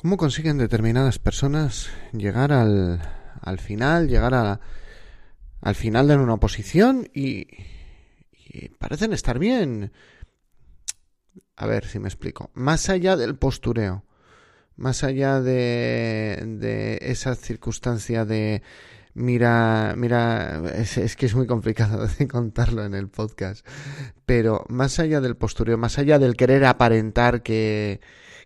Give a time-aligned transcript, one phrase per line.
[0.00, 3.02] ¿Cómo consiguen determinadas personas llegar al,
[3.42, 4.60] al final, llegar a,
[5.60, 7.48] al final de una oposición y,
[8.32, 9.90] y parecen estar bien?
[11.56, 12.52] A ver si me explico.
[12.54, 14.04] Más allá del postureo,
[14.76, 18.62] más allá de, de esa circunstancia de
[19.14, 23.66] mira, mira, es, que es muy complicado contarlo en el podcast,
[24.26, 28.00] pero más allá del postureo, más allá del querer aparentar que,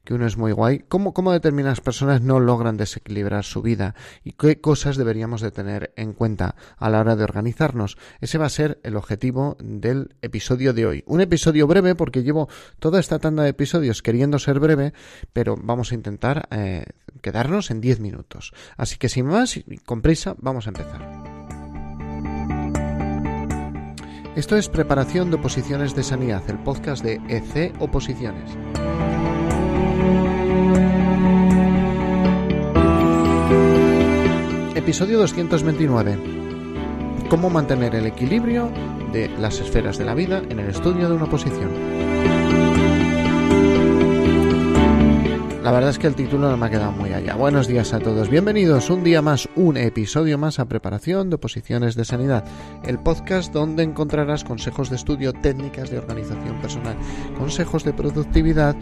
[0.05, 0.81] que uno es muy guay.
[0.89, 3.95] ¿Cómo, ¿Cómo determinadas personas no logran desequilibrar su vida?
[4.25, 7.97] ¿Y qué cosas deberíamos de tener en cuenta a la hora de organizarnos?
[8.21, 11.05] Ese va a ser el objetivo del episodio de hoy.
[11.07, 12.49] Un episodio breve porque llevo
[12.79, 14.93] toda esta tanda de episodios queriendo ser breve,
[15.33, 16.85] pero vamos a intentar eh,
[17.21, 18.53] quedarnos en 10 minutos.
[18.77, 21.43] Así que sin más, con prisa, vamos a empezar.
[24.35, 28.51] Esto es Preparación de Oposiciones de Sanidad, el podcast de EC Oposiciones.
[34.75, 36.19] Episodio 229.
[37.31, 38.71] Cómo mantener el equilibrio
[39.13, 42.42] de las esferas de la vida en el estudio de una oposición.
[45.63, 47.37] La verdad es que el título no me ha quedado muy allá.
[47.37, 48.29] Buenos días a todos.
[48.29, 52.45] Bienvenidos un día más, un episodio más a Preparación de Oposiciones de Sanidad,
[52.85, 56.97] el podcast donde encontrarás consejos de estudio, técnicas de organización personal,
[57.39, 58.75] consejos de productividad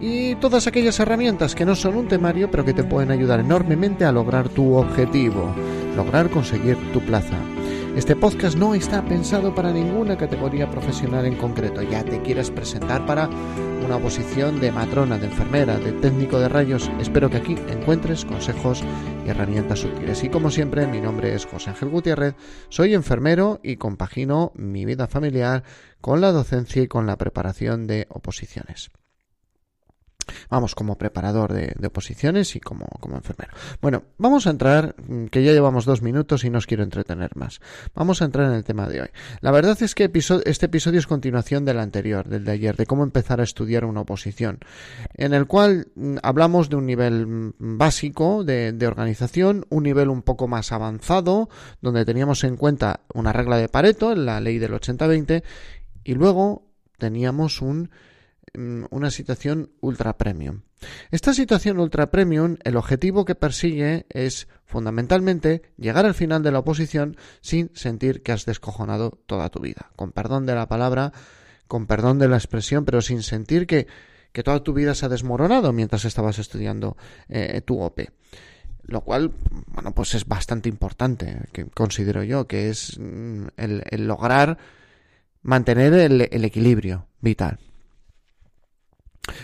[0.00, 4.04] y todas aquellas herramientas que no son un temario pero que te pueden ayudar enormemente
[4.04, 5.54] a lograr tu objetivo,
[5.94, 7.36] lograr conseguir tu plaza.
[7.96, 11.80] Este podcast no está pensado para ninguna categoría profesional en concreto.
[11.80, 13.28] Ya te quieras presentar para
[13.84, 16.90] una oposición de matrona, de enfermera, de técnico de rayos.
[17.00, 18.82] Espero que aquí encuentres consejos
[19.24, 20.24] y herramientas útiles.
[20.24, 22.34] Y como siempre, mi nombre es José Ángel Gutiérrez,
[22.68, 25.62] soy enfermero y compagino mi vida familiar
[26.00, 28.90] con la docencia y con la preparación de oposiciones
[30.48, 33.52] vamos, como preparador de, oposiciones y como, como, enfermero.
[33.80, 37.36] Bueno, vamos a entrar, mm, que ya llevamos dos minutos y no os quiero entretener
[37.36, 37.60] más.
[37.94, 39.08] Vamos a entrar en el tema de hoy.
[39.40, 40.10] La verdad es que
[40.44, 44.00] este episodio es continuación del anterior, del de ayer, de cómo empezar a estudiar una
[44.00, 44.58] oposición,
[45.14, 50.08] en el cual mm, hablamos de un nivel mm, básico de, de organización, un nivel
[50.08, 51.48] un poco más avanzado,
[51.80, 55.42] donde teníamos en cuenta una regla de Pareto, la ley del 80-20,
[56.04, 57.90] y luego teníamos un
[58.54, 60.62] una situación ultra premium.
[61.10, 66.60] Esta situación ultra premium, el objetivo que persigue es fundamentalmente llegar al final de la
[66.60, 69.90] oposición sin sentir que has descojonado toda tu vida.
[69.96, 71.12] Con perdón de la palabra,
[71.66, 73.86] con perdón de la expresión, pero sin sentir que,
[74.32, 76.96] que toda tu vida se ha desmoronado mientras estabas estudiando
[77.28, 78.00] eh, tu OP
[78.86, 79.32] lo cual,
[79.68, 84.58] bueno, pues es bastante importante, que considero yo, que es mm, el, lograr
[85.40, 87.58] mantener el equilibrio vital.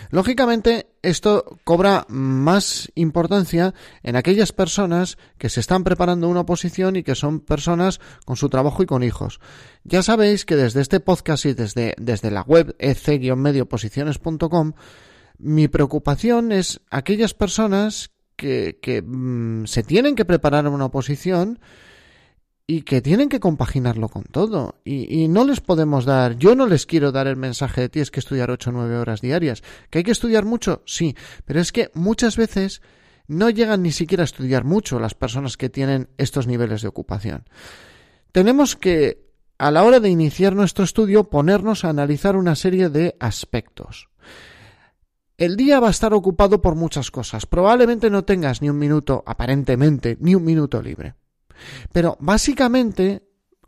[0.09, 7.03] Lógicamente, esto cobra más importancia en aquellas personas que se están preparando una oposición y
[7.03, 9.39] que son personas con su trabajo y con hijos.
[9.83, 14.73] Ya sabéis que desde este podcast y desde, desde la web ec-medioposiciones.com,
[15.37, 21.59] mi preocupación es aquellas personas que, que mmm, se tienen que preparar una oposición
[22.71, 24.75] y que tienen que compaginarlo con todo.
[24.85, 28.21] Y, no les podemos dar, yo no les quiero dar el mensaje de tienes que
[28.21, 29.61] estudiar 8 o 9 horas diarias.
[29.89, 30.81] ¿Que hay que estudiar mucho?
[30.85, 32.81] Sí, pero es que muchas veces
[33.27, 37.43] no llegan ni siquiera a estudiar mucho las personas que tienen estos niveles de ocupación.
[38.31, 39.27] Tenemos que,
[39.57, 44.07] a la hora de iniciar nuestro estudio, ponernos a analizar una serie de aspectos.
[45.37, 47.45] El día va a estar ocupado por muchas cosas.
[47.45, 51.15] Probablemente no tengas ni un minuto, aparentemente, ni un minuto libre.
[51.91, 53.23] Pero básicamente,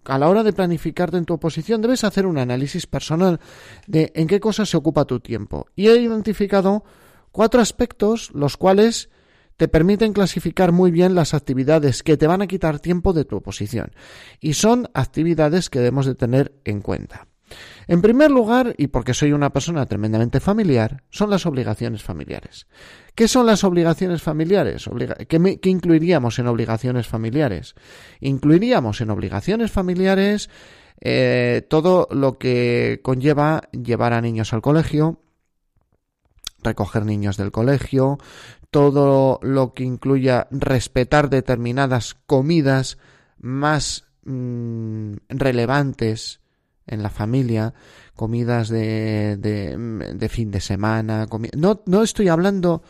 [0.05, 3.39] a la hora de planificarte en tu oposición, debes hacer un análisis personal
[3.87, 5.67] de en qué cosas se ocupa tu tiempo.
[5.75, 6.83] Y he identificado
[7.31, 9.09] cuatro aspectos los cuales
[9.57, 13.37] te permiten clasificar muy bien las actividades que te van a quitar tiempo de tu
[13.37, 13.91] oposición.
[14.39, 17.27] Y son actividades que debemos de tener en cuenta.
[17.87, 22.67] En primer lugar, y porque soy una persona tremendamente familiar, son las obligaciones familiares.
[23.15, 24.89] ¿Qué son las obligaciones familiares?
[25.27, 27.75] ¿Qué, me, ¿Qué, incluiríamos en obligaciones familiares?
[28.19, 30.49] Incluiríamos en obligaciones familiares
[31.01, 35.19] eh, todo lo que conlleva llevar a niños al colegio,
[36.63, 38.17] recoger niños del colegio,
[38.71, 42.97] todo lo que incluya respetar determinadas comidas
[43.37, 46.39] más mmm, relevantes
[46.87, 47.73] en la familia,
[48.15, 49.77] comidas de, de,
[50.13, 51.27] de fin de semana.
[51.55, 52.83] No, no estoy hablando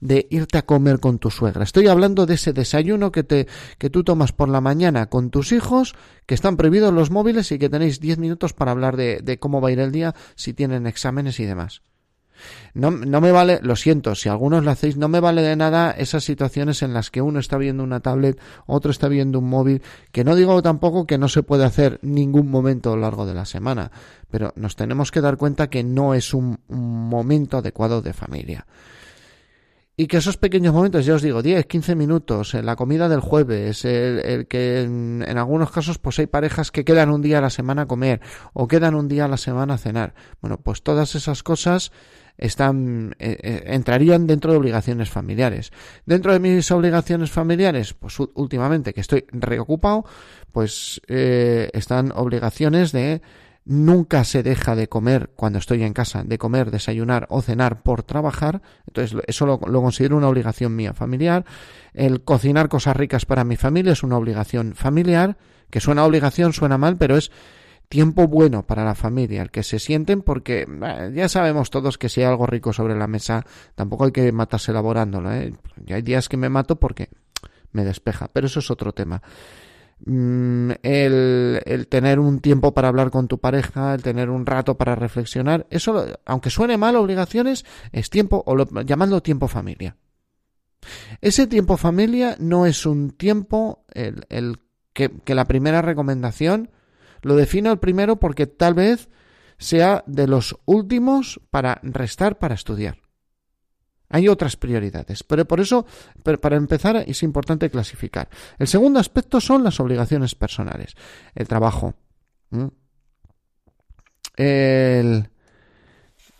[0.00, 1.62] de irte a comer con tu suegra.
[1.62, 3.46] Estoy hablando de ese desayuno que, te,
[3.78, 5.94] que tú tomas por la mañana con tus hijos,
[6.26, 9.60] que están prohibidos los móviles y que tenéis 10 minutos para hablar de, de cómo
[9.60, 11.82] va a ir el día, si tienen exámenes y demás.
[12.74, 15.90] No, no, me vale, lo siento, si algunos lo hacéis, no me vale de nada
[15.90, 19.82] esas situaciones en las que uno está viendo una tablet, otro está viendo un móvil,
[20.12, 23.34] que no digo tampoco que no se puede hacer ningún momento a lo largo de
[23.34, 23.90] la semana,
[24.30, 28.66] pero nos tenemos que dar cuenta que no es un, momento adecuado de familia.
[30.00, 33.20] Y que esos pequeños momentos, ya os digo, 10, 15 minutos, en la comida del
[33.20, 37.50] jueves, el, que en, algunos casos pues hay parejas que quedan un día a la
[37.50, 38.22] semana a comer
[38.54, 40.14] o quedan un día a la semana a cenar.
[40.40, 41.92] Bueno, pues todas esas cosas
[42.38, 45.70] están eh, eh, entrarían dentro de obligaciones familiares.
[46.06, 50.06] Dentro de mis obligaciones familiares, pues últimamente que estoy reocupado,
[50.50, 53.20] pues eh, están obligaciones de
[53.64, 58.02] nunca se deja de comer cuando estoy en casa, de comer, desayunar o cenar por
[58.02, 58.62] trabajar.
[58.86, 61.44] Entonces, eso lo, considero una obligación mía familiar.
[61.92, 65.36] El cocinar cosas ricas para mi familia es una obligación familiar,
[65.70, 67.30] que suena obligación, suena mal, pero es
[67.88, 70.64] tiempo bueno para la familia, el que se sienten porque
[71.12, 74.70] ya sabemos todos que si hay algo rico sobre la mesa, tampoco hay que matarse
[74.70, 75.32] elaborándolo.
[75.32, 75.52] ¿eh?
[75.88, 77.08] hay días que me mato porque
[77.72, 79.22] me despeja, pero eso es otro tema.
[80.06, 84.78] Mm, el, el, tener un tiempo para hablar con tu pareja, el tener un rato
[84.78, 89.96] para reflexionar, eso, aunque suene mal, obligaciones, es tiempo, o lo, llamadlo tiempo familia.
[91.20, 94.60] Ese tiempo familia no es un tiempo el, el
[94.94, 96.70] que, que la primera recomendación
[97.20, 99.10] lo defino el primero porque tal vez
[99.58, 102.96] sea de los últimos para restar para estudiar.
[104.10, 105.86] Hay otras prioridades, pero por eso,
[106.40, 108.28] para empezar, es importante clasificar.
[108.58, 110.96] El segundo aspecto son las obligaciones personales.
[111.34, 111.94] El trabajo.
[114.36, 115.28] El,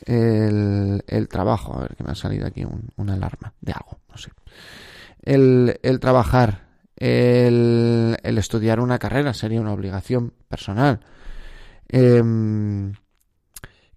[0.04, 1.78] el, el, trabajo.
[1.78, 4.30] A ver, que me ha salido aquí una alarma de algo, no sé.
[5.22, 11.00] El, el trabajar, el, estudiar una carrera sería una obligación personal.
[11.88, 12.94] Em,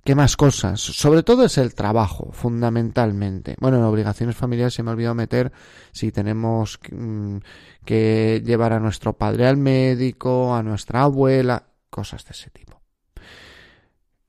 [0.04, 0.82] ¿Qué más cosas?
[0.82, 3.56] Sobre todo es el trabajo, fundamentalmente.
[3.62, 5.54] Bueno, en obligaciones familiares se me ha olvidado meter
[5.94, 7.38] si tenemos mm,
[7.86, 12.83] que llevar a nuestro padre al médico, a nuestra abuela, cosas de ese tipo.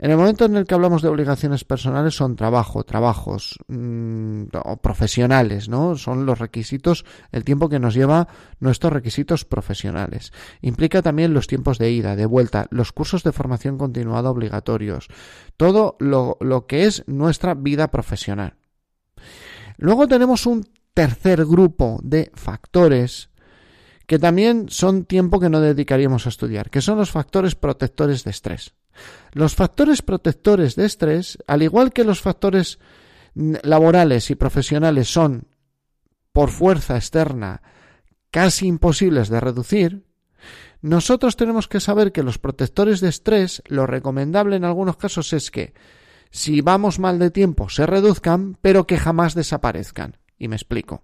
[0.05, 4.77] En el momento en el que hablamos de obligaciones personales son trabajo, trabajos mm, o
[4.77, 5.97] profesionales, ¿no?
[5.97, 8.29] Son los requisitos, el tiempo que nos lleva
[8.61, 10.31] nuestros requisitos profesionales.
[10.61, 15.09] Implica también los tiempos de ida, de vuelta, los cursos de formación continuada obligatorios,
[15.56, 18.56] todo lo, lo que es nuestra vida profesional.
[19.79, 23.31] Luego tenemos un tercer grupo de factores
[24.15, 28.31] que también son tiempo que no dedicaríamos a estudiar, que son los factores protectores de
[28.31, 28.73] estrés.
[29.33, 32.79] Los factores protectores de estrés, al igual que los factores
[33.35, 35.49] laborales y profesionales son,
[36.33, 37.61] por fuerza externa,
[38.31, 40.05] casi imposibles de reducir,
[40.81, 45.51] nosotros tenemos que saber que los protectores de estrés, lo recomendable en algunos casos es
[45.51, 45.75] que,
[46.31, 50.19] si vamos mal de tiempo, se reduzcan, pero que jamás desaparezcan.
[50.39, 51.03] Y me explico.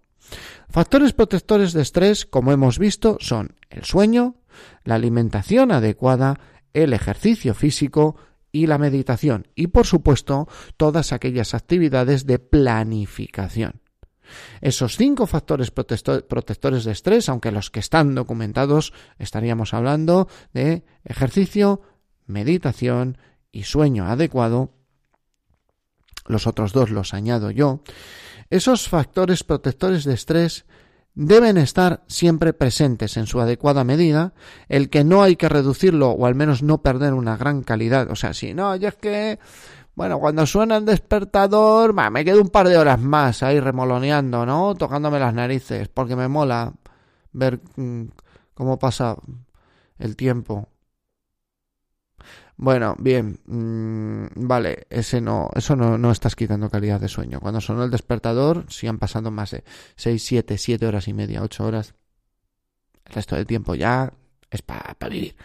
[0.68, 4.36] Factores protectores de estrés, como hemos visto, son el sueño,
[4.84, 6.38] la alimentación adecuada,
[6.72, 8.16] el ejercicio físico
[8.52, 13.80] y la meditación y por supuesto todas aquellas actividades de planificación.
[14.60, 21.82] Esos cinco factores protectores de estrés, aunque los que están documentados, estaríamos hablando de ejercicio,
[22.26, 23.18] meditación
[23.50, 24.72] y sueño adecuado.
[26.26, 27.82] Los otros dos los añado yo.
[28.50, 30.64] Esos factores protectores de estrés
[31.14, 34.32] deben estar siempre presentes en su adecuada medida,
[34.68, 38.10] el que no hay que reducirlo o al menos no perder una gran calidad.
[38.10, 39.38] O sea, si no, ya es que,
[39.94, 44.74] bueno, cuando suena el despertador, me quedo un par de horas más ahí remoloneando, ¿no?
[44.74, 46.72] Tocándome las narices, porque me mola
[47.32, 48.04] ver mm,
[48.54, 49.16] cómo pasa
[49.98, 50.69] el tiempo.
[52.62, 57.40] Bueno, bien, mm, vale, ese no, eso no, no estás quitando calidad de sueño.
[57.40, 59.64] Cuando sonó el despertador, si han pasado más de
[59.96, 61.94] 6, 7, 7 horas y media, 8 horas,
[63.06, 64.12] el resto del tiempo ya
[64.50, 65.36] es para vivir.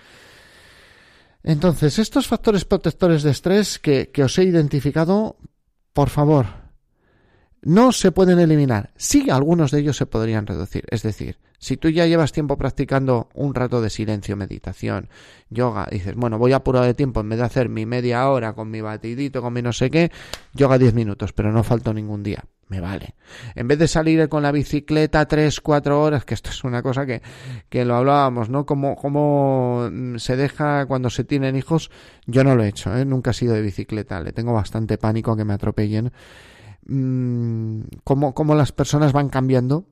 [1.42, 5.38] Entonces, estos factores protectores de estrés que, que os he identificado,
[5.94, 6.48] por favor,
[7.62, 8.92] no se pueden eliminar.
[8.98, 10.84] Sí, algunos de ellos se podrían reducir.
[10.90, 15.10] Es decir, si tú ya llevas tiempo practicando un rato de silencio, meditación,
[15.50, 18.70] yoga, dices, bueno, voy apurado de tiempo, en vez de hacer mi media hora con
[18.70, 20.12] mi batidito, con mi no sé qué,
[20.54, 22.46] yoga 10 minutos, pero no falto ningún día.
[22.68, 23.14] Me vale.
[23.54, 27.06] En vez de salir con la bicicleta 3, 4 horas, que esto es una cosa
[27.06, 27.22] que,
[27.70, 28.66] que lo hablábamos, ¿no?
[28.66, 31.92] Como, como se deja cuando se tienen hijos,
[32.26, 33.06] yo no lo he hecho, ¿eh?
[33.06, 36.12] Nunca he sido de bicicleta, le tengo bastante pánico a que me atropellen.
[36.88, 39.86] Mm, cómo, cómo las personas van cambiando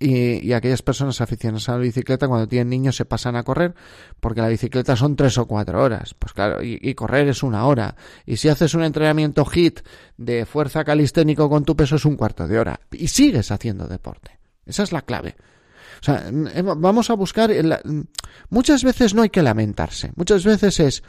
[0.00, 3.74] y, aquellas personas aficionadas a la bicicleta cuando tienen niños se pasan a correr
[4.18, 6.14] porque la bicicleta son tres o cuatro horas.
[6.18, 7.94] Pues claro, y, correr es una hora.
[8.24, 9.80] Y si haces un entrenamiento HIT
[10.16, 12.80] de fuerza calisténico con tu peso es un cuarto de hora.
[12.90, 14.38] Y sigues haciendo deporte.
[14.64, 15.36] Esa es la clave.
[16.00, 16.30] O sea,
[16.76, 17.50] vamos a buscar...
[18.48, 20.12] Muchas veces no hay que lamentarse.
[20.16, 21.02] Muchas veces es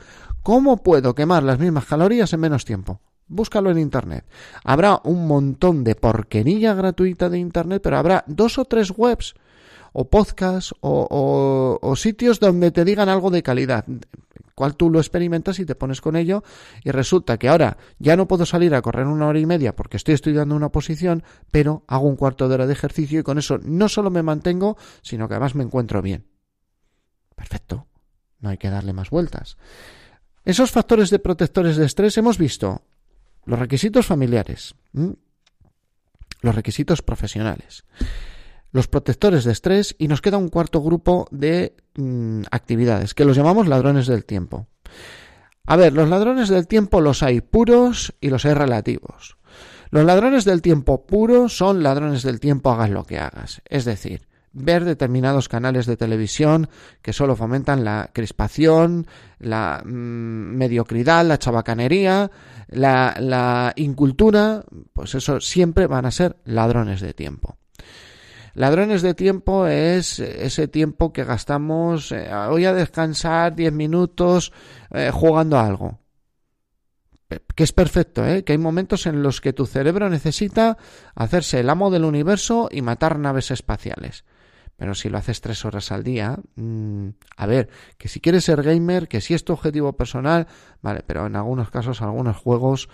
[0.43, 2.99] ¿cómo puedo quemar las mismas calorías en menos tiempo?
[3.31, 4.25] Búscalo en internet.
[4.63, 9.33] Habrá un montón de porquería gratuita de internet, pero habrá dos o tres webs
[9.93, 13.85] o podcasts o, o, sitios donde te digan algo de calidad,
[14.55, 16.43] cual tú lo experimentas y te pones con ello
[16.83, 19.97] y resulta que ahora ya no puedo salir a correr una hora y media porque
[19.97, 23.59] estoy estudiando una posición, pero hago un cuarto de hora de ejercicio y con eso
[23.63, 26.25] no solo me mantengo, sino que además me encuentro bien.
[27.35, 27.87] Perfecto,
[28.39, 29.57] no hay que darle más vueltas.
[30.43, 32.81] Esos factores de protectores de estrés hemos visto
[33.45, 34.75] los requisitos familiares,
[36.41, 37.85] los requisitos profesionales,
[38.71, 43.35] los protectores de estrés y nos queda un cuarto grupo de mm, actividades que los
[43.35, 44.67] llamamos ladrones del tiempo.
[45.65, 49.37] A ver, los ladrones del tiempo los hay puros y los hay relativos.
[49.89, 53.61] Los ladrones del tiempo puros son ladrones del tiempo hagas lo que hagas.
[53.65, 56.69] Es decir, ver determinados canales de televisión
[57.01, 59.07] que solo fomentan la crispación,
[59.39, 62.31] la mm, mediocridad, la chabacanería,
[62.71, 64.63] la, la incultura,
[64.93, 67.57] pues eso siempre van a ser ladrones de tiempo.
[68.53, 74.51] Ladrones de tiempo es ese tiempo que gastamos, eh, voy a descansar 10 minutos
[74.91, 75.99] eh, jugando a algo.
[77.55, 78.43] Que es perfecto, ¿eh?
[78.43, 80.77] que hay momentos en los que tu cerebro necesita
[81.15, 84.25] hacerse el amo del universo y matar naves espaciales.
[84.81, 87.69] Pero si lo haces tres horas al día, mm, a ver,
[87.99, 90.47] que si quieres ser gamer, que si es tu objetivo personal,
[90.81, 92.89] vale, pero en algunos casos, algunos juegos,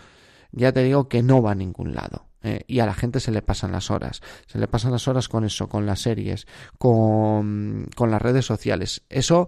[0.52, 2.26] ya te digo que no va a ningún lado.
[2.44, 4.22] Eh, y a la gente se le pasan las horas.
[4.48, 6.46] Se le pasan las horas con eso, con las series,
[6.78, 9.04] con, con las redes sociales.
[9.08, 9.48] Eso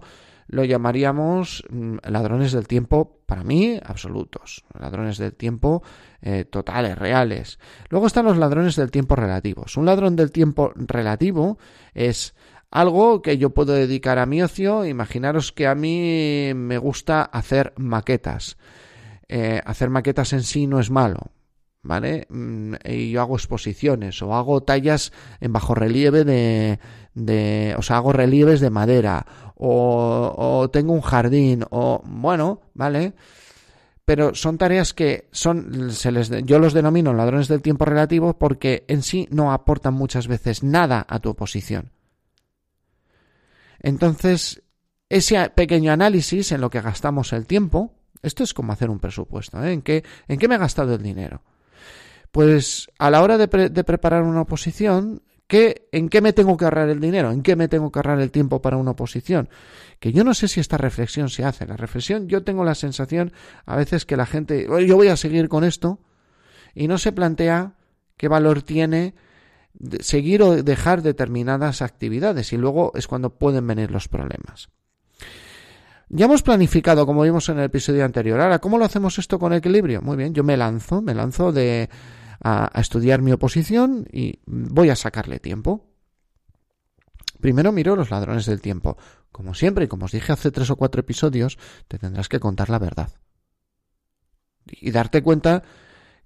[0.50, 4.64] lo llamaríamos mm, ladrones del tiempo, para mí, absolutos.
[4.78, 5.82] Ladrones del tiempo
[6.20, 7.58] eh, totales, reales.
[7.88, 9.76] Luego están los ladrones del tiempo relativos.
[9.76, 11.58] Un ladrón del tiempo relativo
[11.94, 12.34] es
[12.70, 14.84] algo que yo puedo dedicar a mi ocio.
[14.84, 18.58] Imaginaros que a mí me gusta hacer maquetas.
[19.28, 21.30] Eh, hacer maquetas en sí no es malo.
[21.82, 22.26] ¿Vale?
[22.28, 26.78] Mm, y yo hago exposiciones o hago tallas en bajo relieve de,
[27.14, 33.14] de o sea, hago relieves de madera o, o tengo un jardín o bueno, ¿vale?
[34.10, 38.84] pero son tareas que son, se les, yo los denomino ladrones del tiempo relativo porque
[38.88, 41.92] en sí no aportan muchas veces nada a tu oposición.
[43.78, 44.64] Entonces,
[45.08, 49.62] ese pequeño análisis en lo que gastamos el tiempo, esto es como hacer un presupuesto,
[49.62, 49.74] ¿eh?
[49.74, 51.42] ¿En, qué, ¿En qué me he gastado el dinero?
[52.32, 55.22] Pues a la hora de, de preparar una oposición,
[55.52, 57.32] ¿En qué me tengo que ahorrar el dinero?
[57.32, 59.48] ¿En qué me tengo que ahorrar el tiempo para una oposición?
[59.98, 61.66] Que yo no sé si esta reflexión se hace.
[61.66, 63.32] La reflexión, yo tengo la sensación
[63.66, 65.98] a veces que la gente, yo voy a seguir con esto
[66.74, 67.74] y no se plantea
[68.16, 69.14] qué valor tiene
[70.00, 74.68] seguir o dejar determinadas actividades y luego es cuando pueden venir los problemas.
[76.08, 78.40] Ya hemos planificado, como vimos en el episodio anterior.
[78.40, 80.02] Ahora, ¿cómo lo hacemos esto con equilibrio?
[80.02, 81.88] Muy bien, yo me lanzo, me lanzo de
[82.40, 85.86] a, estudiar mi oposición y voy a sacarle tiempo.
[87.40, 88.96] Primero miro los ladrones del tiempo.
[89.32, 92.68] Como siempre, y como os dije hace tres o cuatro episodios, te tendrás que contar
[92.70, 93.10] la verdad.
[94.66, 95.62] Y darte cuenta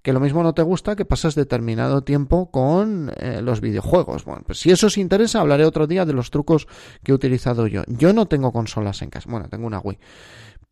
[0.01, 4.23] que lo mismo no te gusta que pasas determinado tiempo con eh, los videojuegos.
[4.23, 6.67] Bueno, pues si eso os interesa, hablaré otro día de los trucos
[7.03, 7.81] que he utilizado yo.
[7.87, 9.29] Yo no tengo consolas en casa.
[9.31, 9.97] Bueno, tengo una Wii.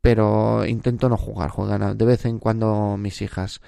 [0.01, 1.50] Pero intento no jugar.
[1.50, 3.62] Juegan de vez en cuando mis hijas.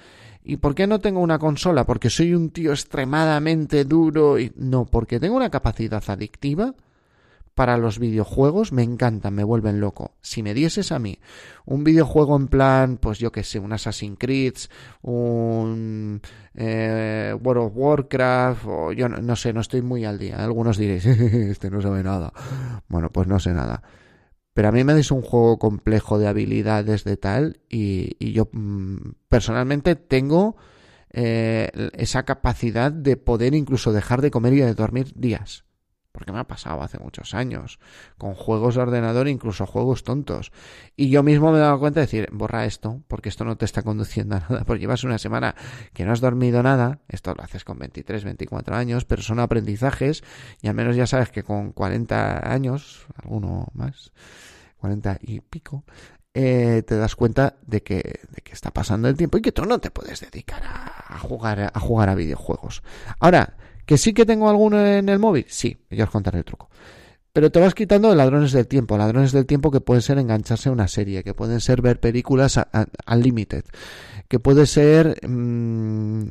[0.48, 1.84] ¿Y por qué no tengo una consola?
[1.84, 6.72] Porque soy un tío extremadamente duro y no, porque tengo una capacidad adictiva
[7.56, 10.12] para los videojuegos, me encantan, me vuelven loco.
[10.20, 11.18] Si me dieses a mí
[11.64, 14.54] un videojuego en plan, pues yo que sé, un Assassin's Creed,
[15.02, 16.20] un
[16.54, 20.36] eh, World of Warcraft, o yo no, no, sé, no estoy muy al día.
[20.36, 22.32] Algunos diréis, este no sabe nada.
[22.86, 23.82] Bueno, pues no sé nada.
[24.56, 29.10] Pero a mí me des un juego complejo de habilidades de tal y, yo mm,
[29.28, 30.56] personalmente tengo
[31.10, 35.65] eh, esa capacidad de poder incluso dejar de comer y de dormir días
[36.16, 37.78] porque me ha pasado hace muchos años,
[38.16, 40.50] con juegos de ordenador, incluso juegos tontos.
[40.96, 43.66] Y yo mismo me he dado cuenta de decir, borra esto, porque esto no te
[43.66, 45.54] está conduciendo a nada, porque llevas una semana
[45.92, 50.24] que no has dormido nada, esto lo haces con 23, 24 años, pero son aprendizajes,
[50.62, 54.12] y al menos ya sabes que con 40 años, alguno más,
[54.78, 55.84] 40 y pico,
[56.32, 59.66] eh, te das cuenta de que, de que está pasando el tiempo y que tú
[59.66, 62.82] no te puedes dedicar a, jugar, a jugar a videojuegos.
[63.20, 65.46] Ahora, ¿Que sí que tengo alguno en el móvil?
[65.48, 66.68] Sí, yo os contaré el truco.
[67.32, 70.70] Pero te vas quitando de ladrones del tiempo, ladrones del tiempo que pueden ser engancharse
[70.70, 73.62] a una serie, que pueden ser ver películas al limited,
[74.26, 76.30] que puede ser mm,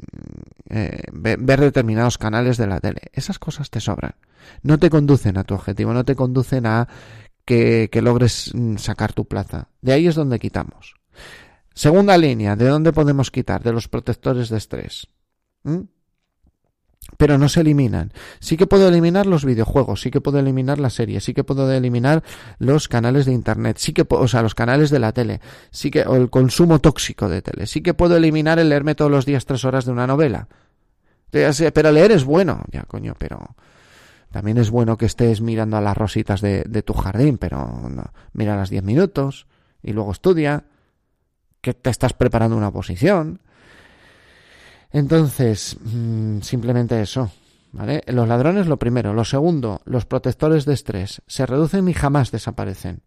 [0.71, 3.01] eh, ver determinados canales de la tele.
[3.13, 4.15] Esas cosas te sobran.
[4.63, 6.87] No te conducen a tu objetivo, no te conducen a
[7.45, 9.69] que, logres mm, sacar tu plaza.
[9.81, 10.95] De ahí es donde quitamos.
[11.75, 13.61] Segunda línea, ¿de dónde podemos quitar?
[13.61, 15.07] De los protectores de estrés.
[15.63, 15.81] ¿Mm?
[17.17, 18.11] Pero no se eliminan.
[18.39, 21.71] Sí que puedo eliminar los videojuegos, sí que puedo eliminar las series, sí que puedo
[21.71, 22.23] eliminar
[22.59, 26.01] los canales de internet, sí que o sea, los canales de la tele, sí que
[26.01, 29.45] o el consumo tóxico de tele, sí que puedo eliminar el leerme todos los días
[29.45, 30.47] tres horas de una novela.
[31.31, 33.55] Pero leer es bueno, ya coño, pero
[34.31, 38.55] también es bueno que estés mirando a las rositas de, tu jardín, pero no, mira
[38.55, 39.47] las diez minutos
[39.83, 40.65] y luego estudia,
[41.61, 43.41] que te estás preparando una posición
[44.91, 47.31] entonces, mm, simplemente eso.
[47.71, 48.03] ¿Vale?
[48.07, 49.13] Los ladrones lo primero.
[49.13, 51.21] Lo segundo, los protectores de estrés.
[51.27, 53.01] Se reducen y jamás desaparecen.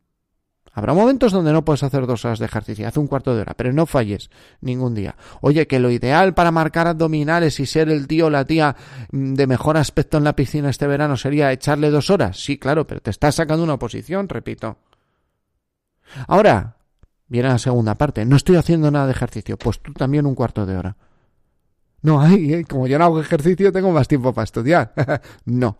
[0.78, 3.54] Habrá momentos donde no puedes hacer dos horas de ejercicio, haz un cuarto de hora,
[3.54, 4.30] pero no falles
[4.60, 5.16] ningún día.
[5.40, 8.76] Oye, que lo ideal para marcar abdominales y ser el tío o la tía
[9.10, 12.38] mm, de mejor aspecto en la piscina este verano sería echarle dos horas.
[12.38, 14.76] Sí, claro, pero te estás sacando una posición, repito.
[16.28, 16.76] Ahora,
[17.26, 18.24] viene la segunda parte.
[18.24, 20.96] No estoy haciendo nada de ejercicio, pues tú también un cuarto de hora.
[22.02, 24.92] No, ay, como yo no hago ejercicio, tengo más tiempo para estudiar.
[25.44, 25.76] no.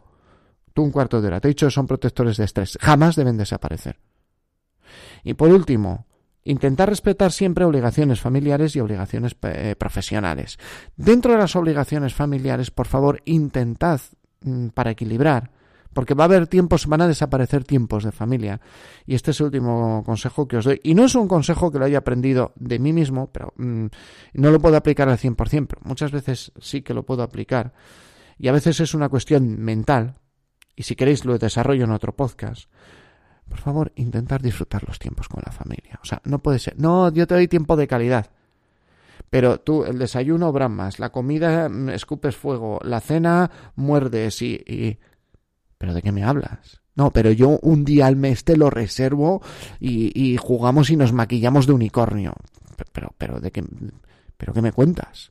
[0.72, 1.40] Tú un cuarto de hora.
[1.40, 2.78] Te he dicho, son protectores de estrés.
[2.80, 3.98] Jamás deben desaparecer.
[5.24, 6.06] Y por último,
[6.44, 10.58] intentar respetar siempre obligaciones familiares y obligaciones eh, profesionales.
[10.96, 14.00] Dentro de las obligaciones familiares, por favor, intentad,
[14.42, 15.50] mm, para equilibrar,
[15.98, 18.60] porque va a haber tiempos, van a desaparecer tiempos de familia.
[19.04, 20.80] Y este es el último consejo que os doy.
[20.84, 23.86] Y no es un consejo que lo haya aprendido de mí mismo, pero mm,
[24.34, 27.72] no lo puedo aplicar al 100%, pero muchas veces sí que lo puedo aplicar.
[28.38, 30.20] Y a veces es una cuestión mental,
[30.76, 32.70] y si queréis lo desarrollo en otro podcast.
[33.48, 35.98] Por favor, intentar disfrutar los tiempos con la familia.
[36.00, 36.78] O sea, no puede ser.
[36.78, 38.30] No, yo te doy tiempo de calidad.
[39.30, 44.96] Pero tú, el desayuno bramas, la comida mm, escupes fuego, la cena muerdes y
[45.78, 46.80] ¿Pero de qué me hablas?
[46.96, 49.40] No, pero yo un día al mes te lo reservo
[49.78, 52.34] y, jugamos y nos maquillamos de unicornio.
[52.92, 53.64] Pero, pero, ¿de qué,
[54.36, 55.30] pero qué me cuentas?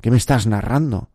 [0.00, 1.10] ¿Qué me estás narrando?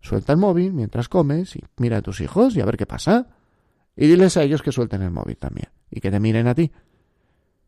[0.00, 3.26] Suelta el móvil mientras comes y mira a tus hijos y a ver qué pasa.
[3.96, 6.70] Y diles a ellos que suelten el móvil también y que te miren a ti.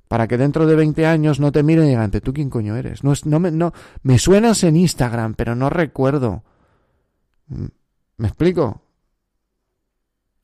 [0.07, 3.03] Para que dentro de 20 años no te miren y digan, ¿tú quién coño eres?
[3.03, 6.45] No, no, me, no, me suenas en Instagram, pero no recuerdo.
[7.49, 8.83] ¿Me explico?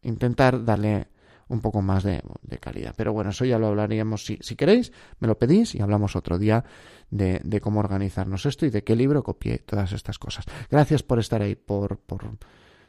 [0.04, 1.08] Intentar darle
[1.48, 2.22] un poco más de,
[2.60, 2.94] calidad.
[2.96, 4.24] Pero bueno, eso ya lo hablaríamos.
[4.24, 6.64] Si, si queréis, me lo pedís y hablamos otro día
[7.10, 10.44] de, de, cómo organizarnos esto y de qué libro copié todas estas cosas.
[10.70, 12.24] Gracias por estar ahí, por, por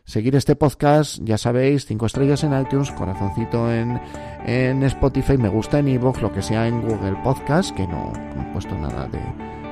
[0.05, 1.19] seguir este podcast.
[1.23, 3.99] Ya sabéis, cinco estrellas en iTunes, corazoncito en,
[4.45, 8.53] en Spotify, me gusta en iVoox, lo que sea en Google Podcast, que no, he
[8.53, 9.21] puesto nada de,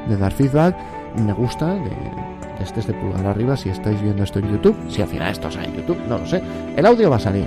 [0.10, 0.76] de dar feedback.
[1.16, 2.33] Me gusta de
[2.64, 4.76] este es de pulgar arriba si estáis viendo esto en YouTube.
[4.90, 6.42] Si al final esto sale en YouTube, no lo sé.
[6.76, 7.46] El audio va a salir.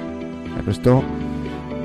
[0.56, 1.02] El resto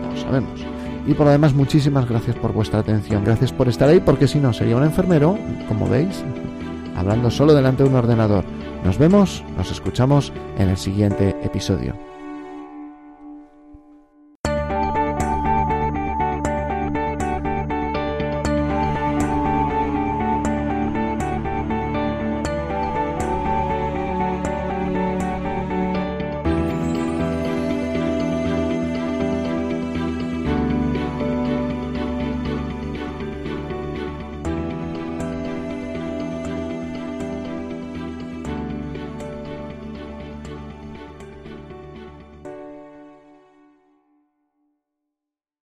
[0.01, 0.65] no lo sabemos.
[1.07, 3.23] Y por lo demás, muchísimas gracias por vuestra atención.
[3.23, 6.23] Gracias por estar ahí, porque si no, sería un enfermero, como veis,
[6.95, 8.43] hablando solo delante de un ordenador.
[8.83, 12.10] Nos vemos, nos escuchamos en el siguiente episodio.